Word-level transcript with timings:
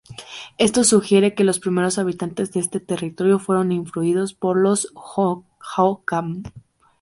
Esto 0.57 0.83
sugiere 0.83 1.35
que 1.35 1.43
los 1.43 1.59
primeros 1.59 1.99
habitantes 1.99 2.51
de 2.51 2.59
este 2.59 2.79
territorio 2.79 3.37
fueron 3.37 3.71
influidos 3.71 4.33
por 4.33 4.57
los 4.57 4.91
hohokam. 4.95 6.41